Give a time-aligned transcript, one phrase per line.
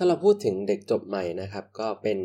[0.00, 2.18] ถ้าเราพูดถึงเด็กจบใหม่นะครับ ก็เป็น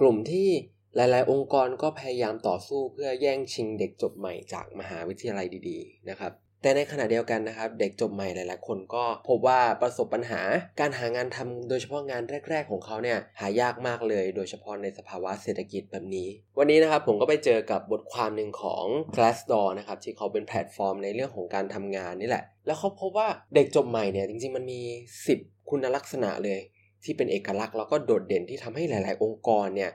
[0.00, 0.48] กลุ่มที่
[0.96, 6.32] หลาย ๆ องค์กรก็พยายามต่อสู้เพื่อแย่งชิงเด็กจบใหม่จากมหาวิทยาลัยดีๆ นะครับ
[6.62, 10.40] แต่ในขณะเดียวกันนะครับ เด็กจบใหม่หลาย ๆ คนก็พบว่าประสบปัญหา
[10.80, 16.28] การหางานทำโดยเฉพาะงานแรก ๆ ของเขาเนี่ยหายากมากเลย โดยเฉพาะในสภาวะเศรษฐกิจแบบนี้
[16.58, 18.84] วันนี้นะครับผมก็ไปเจอกับบทความหนึ่งของ
[19.16, 24.80] Glassdoor นะครับที่เขาเป็นแพลตฟอร์มในเรื่องของการทำงานนี่แหละ แล้วเขาพบว่าเด็กจบใหม่เนี่ยจริง ๆ มันมี
[25.26, 26.60] 10 คุณลักษณะเลย
[27.04, 29.90] ที่เป็นเอกลักษณ์แล้วก็โดดเด่นที่ทำให้หลาย ๆ องค์กรเนี่ย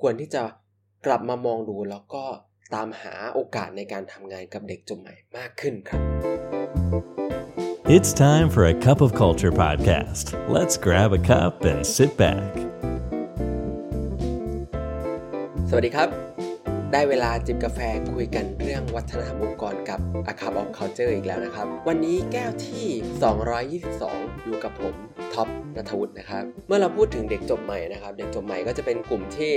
[0.00, 0.42] ควรที่จะ
[1.06, 2.24] กลับมามองดูแล้วก็
[2.74, 6.02] ตามหาโอกาสในการทำงานกับเด็กจบใหม่มากขึ้นครับ
[7.96, 10.24] It's time for a cup of culture podcast.
[10.56, 12.50] Let's grab a cup and sit back.
[15.70, 16.23] สวัสดีครับ
[16.96, 17.80] ได้เวลาจิบกาแฟ
[18.14, 22.86] คุยกันเรื่องวัฒนธรรมองค์กรกับ A Cup of Culture อีกแล้วนะครับ วันนี้แก้วที่
[23.84, 24.94] 222 อยู่กับผม
[25.34, 29.52] ท็อปนัทวุฒินะครับ เมื่อเราพูดถึงเด็กจบใหม่นะครับ เด็กจบใหม่ก็จะเป็นกลุ่มที่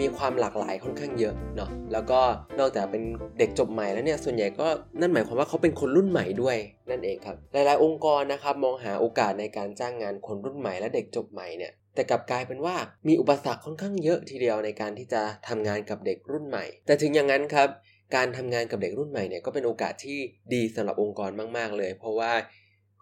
[0.00, 2.20] มีความหลากหลายค่อนข้างเยอะเนาะแล้วก็
[2.58, 3.02] นอกจากเป็น
[3.38, 4.66] เด็กจบใหม่แล้วเนี่ยส่วนใหญ่ก็
[5.00, 6.56] นั่นหมายความว่าเขาเป็นคนรุ่นใหม่ด้วย
[6.90, 12.76] นั่นเองครับ หลายๆ องค์กรนะครับมองหาโอกาสในการจ้างงานคนรุ่นใหม่และเด็กจบใหม่เนี่ย แต่กลับกลายเป็นว่า
[13.08, 17.68] มีอุปสรรคค่อนข้างเยอะทีเดียวในการที่จะทำงานกับเด็กรุ่นใหม่ แต่ถึงอย่างนั้นครับ
[18.16, 20.18] การทำงานกับเด็กรุ่นใหม่เนี่ยก็เป็นโอกาสที่
[20.54, 22.32] ดีสำหรับองค์กรมาก ๆ เลย เพราะว่า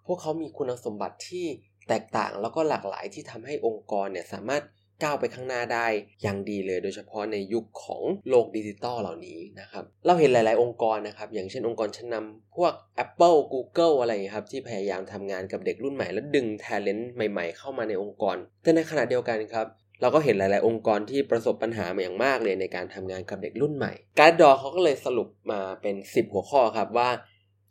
[0.05, 1.45] พวกเขามีคุณสมบัติที่
[1.89, 4.63] แตกต่างแล้วก็หลากหลายที่ทำให้องค์กรเนี่ยสามารถ
[5.03, 5.87] ก้าวไปข้างหน้าได้
[6.21, 19.67] อย่างดีเลย โดยเฉพาะในยุคของโลกดิจิตอลเหล่านี้นะครับเราเห็นหลาย ๆ องค์กรนะครับ อย่างเช่นองค์กรชั้นนำพวก Apple Google อะไรครับที่พยายามทำงานกับเด็กรุ่นใหม่ และดึง talent ใหม่ ๆ เข้ามาในองค์กร แต่ในขณะเดียวกันครับ
[20.01, 27.09] เราก็เห็นหลาย ๆ องค์กรที่ประสบปัญหามาอย่างมากเลยในการทำงานกับเด็กรุ่นใหม่ การดอเขาก็เลยสรุปมาเป็น 10 หัวข้อครับว่า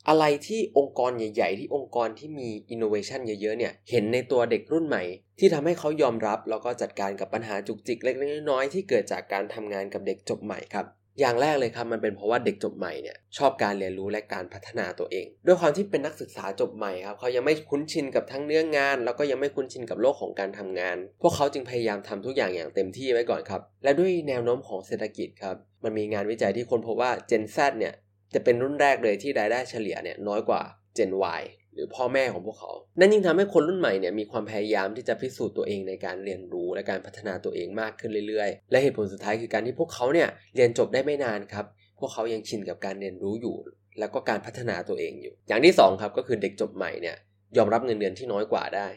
[0.09, 5.03] อะไรที่องค์กรใหญ่ ๆ ที่องค์กรที่มีอินโนเวชันเยอะๆเนี่ยเห็นในตัวเด็กรุ่นใหม่
[5.39, 10.87] ที่ทำให้เขายอมรับแล้วก็จัดการกับปัญหาจุกจิกเล็กๆน้อยๆที่เกิดจากการทำงานกับเด็กจบใหม่ครับ
[11.21, 27.95] อย่างแรกเลยครับมันเป็นเพราะว่าเด็กจบใหม่เนี่ยชอบการเรียนรู้และการพัฒนาตัวเอง ด้วยความที่เป็นนักศึกษาจบใหม่ครับเขายังไม่คุ้นชินกับทั้งเนื้องาน แล้วก็ยังไม่คุ้นชินกับโลกของการทำงาน พวกเขาจึงพยายามทำทุกอย่างอย่างเต็มที่ไว้ก่อนครับ และด้วยแนวโน้มของเศรษฐกิจครับมันมีงานวิจัยที่คนพบว่า Gen Z เนี่ย
[28.34, 30.62] จะเป็นรุ่นแรกเลยที่รายได้เฉลี่ยเนี่ยน้อยกว่า
[30.97, 31.43] Gen Y
[31.75, 41.66] หรือพ่อแม่ของพวกเขา นั่นยิ่งทำให้คนรุ่นใหม่เนี่ยมีความพยายามที่จะพิสูจน์ตัวเองในการเรียนรู้และการพัฒนาตัวเองมากขึ้นเรื่อยๆ และเหตุผลสุดท้ายคือการที่พวกเขาเนี่ยเรียนจบได้ไม่นานครับ
[41.99, 43.56] พวกเขายังชินกับการเรียนรู้อยู่
[43.99, 47.16] แล้วก็การพัฒนาตัวเองอยู่ อย่างที่2ครับก็คือเด็กจบใหม่เนี่ย
[47.56, 48.89] ยอมรับเงินเดือนที่น้อยกว่าได้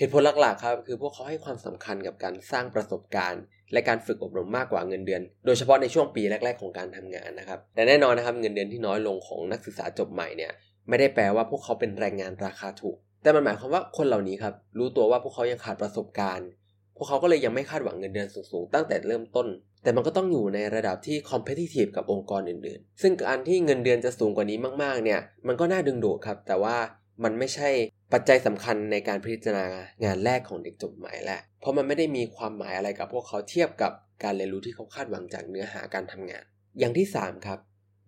[0.00, 10.52] เหตุผลหลักๆครับคือพวกเขาให้ความสำคัญกับการสร้างประสบการณ์ และการฝึกอบรมมากกว่าเงินเดือน โดยเฉพาะในช่วงปีแรก ๆ ของการทำงานนะครับแต่แน่นอนนะครับเงินเดือนที่น้อยลงของนักศึกษาจบใหม่เนี่ย
[10.88, 16.48] ไม่ได้แปลว่าพวกเขาเป็นแรงงานราคาถูก แต่มันหมายความว่าคนเหล่านี้ครับรู้ตัวว่าพวกเขายังขาดประสบการณ์
[16.96, 19.46] พวกเขาก็เลยยังไม่คาดหวังเงินเดือนสูงๆตั้งแต่เริ่มต้น
[19.82, 26.76] แต่มันก็ต้องอยู่ในระดับที่ competitive กับองค์กรอื่น ๆ ซึ่งการที่เงินเดือนจะสูงกว่านี้มากๆเนี่ยมันก็น่าดึงดูดครับแต่ว่า
[27.24, 27.70] มันไม่ใช่
[28.12, 29.66] ปัจจัยสำคัญในการพิจารณา
[30.04, 33.92] งานแรกของเด็กจบใหม่แหละ เพราะมันไม่ได้มีความหมายอะไรกับพวกเขาเทียบกับ
[34.24, 36.44] การเรียนรู้ที่เขาคาดหวังจากเนื้อหาการทำงาน
[36.78, 37.58] อย่างที่ 3 ครับ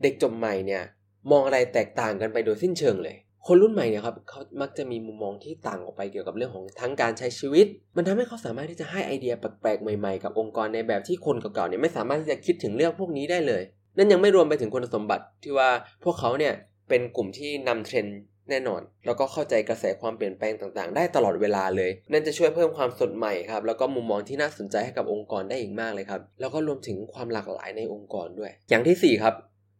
[0.03, 0.83] เด็กจบใหม่เนี่ย
[1.31, 13.63] มองอะไรแตกต่างกันไปโดยสิ้นเชิงเลย คนรุ่นใหม่เนี่ยครับเขามักจะมีมุมมองที่ต่างออกไปเกี่ยวกับเรื่องของทั้งการใช้ชีวิต มันทำให้เขาสามารถที่จะให้ไอเดียแปลกๆใหม่ๆ กับองค์กรในแบบที่คนเก่าๆเนี่ยไม่สามารถที่จะคิดถึงเรื่องพวกนี้ได้เลย
[13.97, 15.69] นั่นยังไม่รวมไปถึงคุณสมบัติที่ว่า
[16.05, 16.55] พวกเขาเนี่ย
[16.89, 18.19] เป็นกลุ่มที่นำเทรนด์
[18.51, 29.35] แน่นอน แล้วก็เข้าใจกระแสความเปลี่ยนแปลงต่างๆ ได้ตลอดเวลาเลย นั่นจะช่วยเพิ่มความสดใหม่ครับแล้วก็มุมมองที่น่าสนใจให้กับองค์กรได้อีกมากเลยครับ แล้วก็รวมถึงความหลากหลายในองค์กรด้วย อย่างที่4ครับ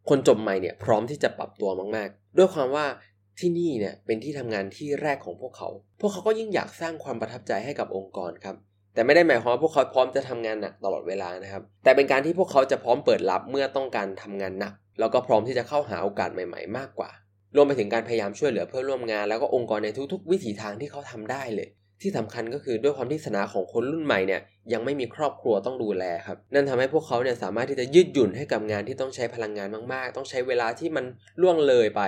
[0.09, 2.85] คนจบใหม่เนี่ยพร้อมที่จะปรับตัวมากๆ ด้วยความว่า
[3.39, 5.69] ที่นี่เนี่ยเป็นที่ทำงานที่แรกของพวกเขา
[5.99, 8.55] พวกเขาก็ยิ่งอยากสร้างความประทับใจให้กับองค์กรครับ
[8.93, 17.09] แต่ไม่ได้หมายความว่าพวกเขาพร้อมจะทำงานหนักตลอดเวลานะครับ แต่เป็นการที่พวกเขาจะพร้อมเปิดรับเมื่อต้องการทำงานหนัก แล้วก็พร้อมที่จะเข้าหาโอกาสใหม่ ๆ มากกว่า
[17.55, 21.69] รวมไปถึงการพยายามช่วยเหลือเพื่อนร่วมงาน แล้วก็องค์กรในทุกๆ วิถีทางที่เขาทำได้เลย
[22.01, 24.41] ที่สำคัญก็คือด้วยความที่สนาของคนรุ่นใหม่เนี่ย
[24.73, 31.05] ยังไม่มีครอบครัวต้องดูแลครับ นั่นทำให้พวกเขาเนี่ยสามารถที่จะยืดหยุ่นให้กับงานที่ต้องใช้พลังงานมากๆ ต้องใช้เวลาที่มัน
[31.41, 32.01] ล่วงเลยไป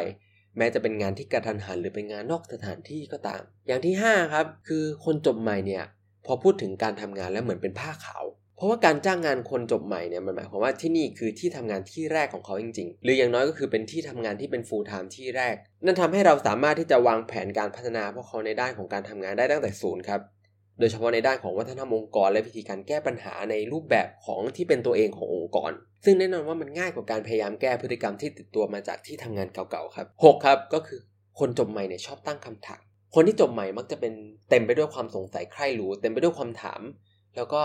[0.58, 5.84] แม้จะเป็นงานที่กระทันหันหรือเป็นงานนอกสถานที่ก็ตาม อย่างที่5ครับคือคนจบใหม่เนี่ย
[6.26, 8.24] พอพูดถึงการทำงานแล้วเหมือนเป็นผ้าขาว
[8.56, 15.56] เพราะว่าการจ้างงานคนจบใหม่เนี่ยมันหมายความว่าที่นี่คือที่ทำงานที่แรกของเขาจริง ๆ หรืออย่างน้อยก็คือเป็นที่ทำงานที่เป็น full time ที่แรก
[15.86, 20.22] นั่นทำให้เราสามารถที่จะวางแผนการพัฒนาพวกเขาในด้านของการทำงานได้ตั้งแต่ศูนย์ครับ
[20.80, 25.72] โดยเฉพาะในด้านของวัฒนธรรมองค์กรและวิธีการแก้ปัญหาในรูปแบบของที่เป็นตัวเองขององค์กร
[26.06, 31.00] ซึ่งแน่นอนว่ามันง่ายกว่าการพยายามแก้พฤติกรรมที่ติดตัวมาจากที่ทำงานเก่าๆครับ6ครับก็คือ
[31.40, 32.82] คนจบใหม่เนี่ยชอบตั้งคำถาม
[33.16, 34.14] คนที่จบใหม่มักจะเป็น
[34.50, 36.82] เต็มไปด้วยความสงสัยใคร่รู้ เต็มไปด้วยความถาม
[37.36, 37.62] แล้วก็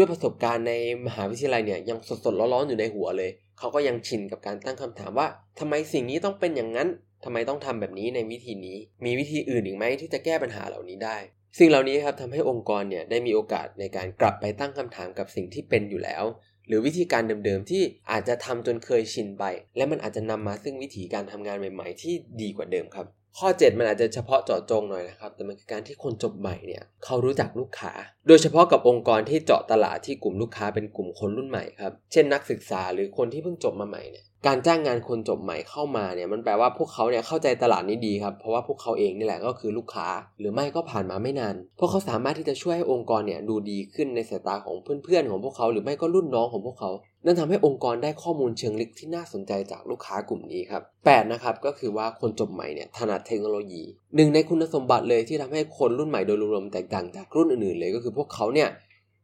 [0.00, 0.74] ด้วยประสบการณ์ใน
[1.06, 5.26] มหาวิทยาลัยเนี่ยยังสดๆร้อนๆอยู่ในหัวเลย เขาก็ยังชินกับการตั้งคำถามว่า
[5.58, 6.88] ทำไมสิ่งนี้ต้องเป็นอย่างนั้น
[7.24, 11.16] ทำไมต้องทำแบบนี้ในวิธีนี้ มีวิธีอื่นอีกไหมที่จะแก้ปัญหาเหล่านี้ได้
[11.58, 16.24] สิ่งเหล่านี้ครับทำให้องค์กรเนี่ยได้มีโอกาสในการกลับไปตั้งคำถามกับสิ่งที่เป็นอยู่แล้ว
[16.66, 19.44] หรือวิธีการเดิมๆที่อาจจะทำจนเคยชินไป
[19.76, 23.06] และมันอาจจะนำมาซึ่งวิธีการทำงานใหม่ ๆ ที่ดีกว่าเดิมครับ
[23.38, 27.92] ข้อ 7 มันอาจจะเฉพาะเจาะจงหน่อยนะครับ แต่มันคือการที่คนจบใหม่เนี่ยเขารู้จักลูกค้า
[28.28, 46.90] โดยเฉพาะกับองค์กรที่เจาะตลาดที่กลุ่มลูกค้าเป็นกลุ่มคนรุ่นใหม่ครับ เช่นนักศึกษาหรือคนที่เพิ่งจบมาใหม่เนี่ยการจ้างงานคนจบใหม่เข้ามาเนี่ยมันแปลว่าพวกเขาเนี่ยเข้าใจตลาดนี้ดีครับ เพราะว่าพวกเขาเองนี่แหละก็คือลูกค้า หรือไม่ก็ผ่านมาไม่นานพวกเขาสามารถที่จะช่วยให้องค์กรเนี่ยดูดีขึ้นในสายตาของเพื่อนๆของพวกเขา หรือไม่ก็รุ่นน้องของพวกเขา
[47.24, 53.82] นั่นทำให้องค์กรได้ข้อมูลเชิงลึกที่น่าสนใจจากลูกค้ากลุ่มนี้ครับ8นะครับก็คือว่าคนจบใหม่เนี่ยถนัดเทคโนโลยี
[54.16, 58.68] หนึ่งในคุณสมบัติเลยที่ทำให้คนรุ่นใหม่โดยรวมแตกต่างจากรุ่นอื่นๆเลยก็คือพวกเขาเนี่ย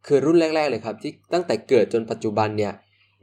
[0.07, 2.73] คือรุ่นแรก ๆเลยครับที่ตั้งแต่เกิดจนปัจจุบันเนี่ย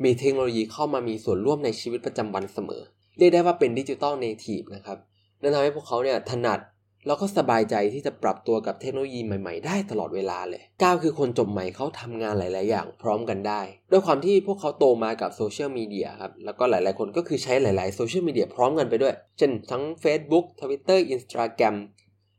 [0.04, 2.82] มีเทคโนโลยีเข้ามามีส่วนร่วมในชีวิตประจำวันเสมอ
[3.18, 4.98] เรียกได้ว่าเป็น digital native นะครับ
[5.42, 6.60] นั่นทำให้พวกเขาเนี่ยถนัด
[7.06, 13.62] แล้วก็สบายใจที่จะปรับตัวกับเทคโนโลยีใหม่ๆ ได้ตลอดเวลาเลย 9 คือคนจบใหม่เขาทำงานหลาย ๆ อย่างพร้อมกันได้
[13.92, 21.76] ด้วยความที่พวกเขาโตมากับโซเชียลมีเดียครับ แล้วก็หลาย ๆ คนก็คือใช้หลาย ๆ โซเชียลมีเดียพร้อมกันไปด้วย เช่นทั้ง Facebook Twitter Instagram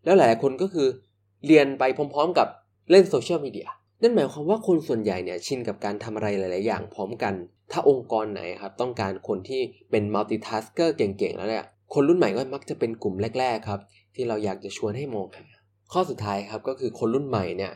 [0.04, 0.88] แล้วหลาย ๆ คนก็คือ
[1.46, 2.48] เรียนไปพร้อม ๆ กับ
[2.90, 3.68] เล่นโซเชียลมีเดีย
[4.02, 7.34] นั่นหมายความว่าคนส่วนใหญ่เนี่ยชินกับการทำอะไรหลาย ๆ อย่างพร้อมกัน
[7.72, 11.64] ถ้าองค์กรไหนครับต้องการคนที่เป็น multitasker เก่ง ๆ แล้วเนี่ย
[11.94, 13.80] คนรุ่นใหม่ก็มักจะเป็นกลุ่มแรก ๆ ครับ
[14.14, 15.46] ที่เราอยากจะชวนให้มองหา
[15.92, 17.72] ข้อสุดท้ายครับก็คือคนรุ่นใหม่เนี่ย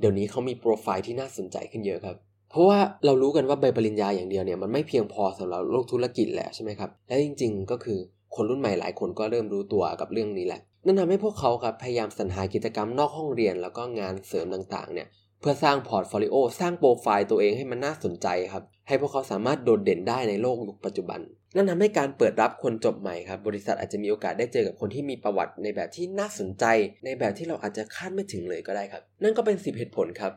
[0.00, 2.16] เดี๋ยวนี้เขามีโปรไฟล์ที่น่าสนใจขึ้นเยอะครับ
[2.50, 7.98] เพราะว่าเรารู้กันว่าใบปริญญาอย่างเดียวเนี่ยมันไม่เพียงพอสำหรับโลกธุรกิจแล้วใช่ไหมครับ และจริง ๆ ก็คือ
[8.34, 15.08] คนรุ่นใหม่หลายคนก็เริ่มรู้ตัวกับเรื่องนี้แหละนั่นทำให้พวกเขาครับพยายามสรรหากิจกรรมนอกห้องเรียน แล้วก็งานเสริมต่างๆเนี่ย
[15.40, 21.20] เพื่อสร้าง portfolio สร้างโปรไฟล์ตัวเองให้มันน่าสนใจครับให้พวกเขาสามารถโดดเด่นได้ในโลกยุคปัจจุบัน
[21.54, 26.64] นั่นทำให้การเปิดรับคนจบใหม่ครับ บริษัทอาจจะมีโอกาสได้เจอกับคนที่มีประวัติในแบบที่น่าสนใจ
[27.04, 30.32] ในแบบที่เราอาจจะคาดไม่ถึงเลยก็ได้ครับ นั่นก็เป็น10เหตุผลครับ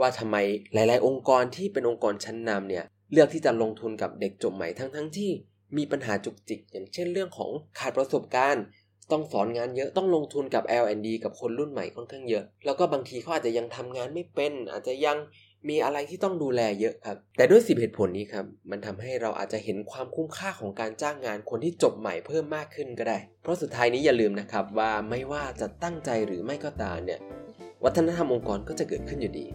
[0.00, 0.36] ว่าทำไม
[0.74, 5.30] หลาย ๆ องค์กรที่เป็นองค์กรชั้นนำเนี่ยเลือกที่จะลงทุนกับเด็กจบใหม่ทั้งๆที่
[5.76, 8.64] มีปัญหาจุกจิก อย่างเช่นเรื่องของขาดประสบการณ์
[9.10, 15.18] ต้องสอนงานเยอะต้องลงทุนกับ L&D กับคนรุ่นใหม่ค่อนข้างเยอะ แล้วก็บางทีเขาอาจจะยังทำงานไม่เป็น อาจจะยัง
[15.68, 27.20] มีอะไรที่ต้องดูแลเยอะครับ แต่ด้วยสิบเหตุผลนี้ครับ มันทำให้เราอาจจะเห็นความคุ้มค่าของการจ้างงานคนที่จบใหม่เพิ่มมากขึ้นก็ได้ เพราะสุดท้ายนี้อย่าลืมนะครับว่าไม่ว่าจะตั้งใจหรือไม่ก็ตามเนี่ย
[27.84, 29.46] วัฒนธรรมองค์กรก็จะเกิดขึ้นอยู่ดี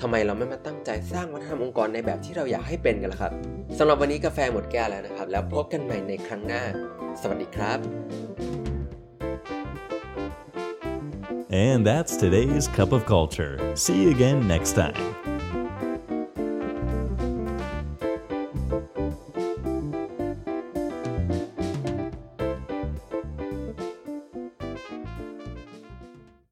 [0.00, 3.32] ทำไมเราไม่มาตั้งใจสร้างวัฒนธรรมองค์กรในแบบที่เราอยากให้เป็นกันล่ะครับ
[3.78, 6.62] สำหรับวันนี้กาแฟหมดแก้วแล้วนะครับ แล้วพบกันใหม่ในครั้งหน้า
[7.20, 7.78] สวัสดีครับ
[11.50, 13.54] And that's today's Cup of Culture.
[13.74, 15.27] See you again next time.